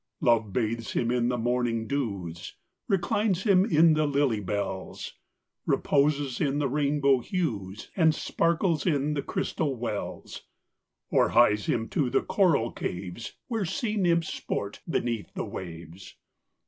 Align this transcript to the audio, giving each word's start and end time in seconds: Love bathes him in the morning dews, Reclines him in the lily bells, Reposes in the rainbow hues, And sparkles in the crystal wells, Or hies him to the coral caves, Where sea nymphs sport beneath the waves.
Love 0.19 0.51
bathes 0.51 0.93
him 0.93 1.11
in 1.11 1.29
the 1.29 1.37
morning 1.37 1.85
dews, 1.85 2.55
Reclines 2.87 3.43
him 3.43 3.63
in 3.65 3.93
the 3.93 4.07
lily 4.07 4.39
bells, 4.39 5.13
Reposes 5.67 6.41
in 6.41 6.57
the 6.57 6.67
rainbow 6.67 7.19
hues, 7.19 7.91
And 7.95 8.15
sparkles 8.15 8.87
in 8.87 9.13
the 9.13 9.21
crystal 9.21 9.75
wells, 9.77 10.41
Or 11.11 11.29
hies 11.29 11.67
him 11.67 11.87
to 11.89 12.09
the 12.09 12.23
coral 12.23 12.71
caves, 12.71 13.33
Where 13.47 13.63
sea 13.63 13.95
nymphs 13.95 14.33
sport 14.33 14.81
beneath 14.89 15.31
the 15.35 15.45
waves. 15.45 16.15